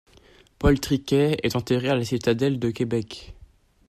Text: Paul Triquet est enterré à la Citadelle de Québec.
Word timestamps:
Paul 0.57 0.79
Triquet 0.79 1.37
est 1.43 1.55
enterré 1.55 1.89
à 1.89 1.95
la 1.95 2.03
Citadelle 2.03 2.57
de 2.57 2.71
Québec. 2.71 3.35